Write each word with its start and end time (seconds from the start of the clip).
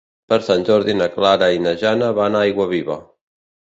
Per 0.31 0.37
Sant 0.45 0.63
Jordi 0.69 0.95
na 1.01 1.09
Clara 1.19 1.49
i 1.57 1.61
na 1.67 1.73
Jana 1.83 2.11
van 2.21 2.39
a 2.41 2.45
Aiguaviva. 2.49 2.97